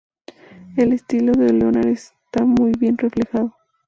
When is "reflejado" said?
2.97-3.55